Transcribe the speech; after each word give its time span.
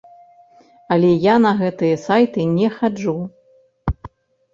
Але 0.95 1.09
я 1.25 1.35
на 1.43 1.51
гэтыя 1.59 1.99
сайты 2.05 2.41
не 2.55 2.67
хаджу. 2.79 3.15